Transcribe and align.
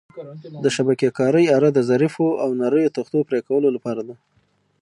د 0.63 0.65
شبکې 0.75 1.09
کارۍ 1.17 1.45
اره 1.57 1.69
د 1.71 1.79
ظریفو 1.89 2.27
او 2.43 2.49
نریو 2.61 2.93
تختو 2.97 3.17
پرېکولو 3.29 3.67
لپاره 3.75 4.01
ده. 4.07 4.15